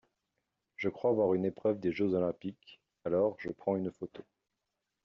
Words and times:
Je 0.77 0.89
crois 0.89 1.11
voir 1.11 1.35
une 1.35 1.45
épreuve 1.45 1.79
des 1.79 1.91
jeux 1.91 2.15
olympiques, 2.15 2.79
alors 3.05 3.35
je 3.37 3.49
prends 3.51 3.75
une 3.75 3.91
photo. 3.91 4.23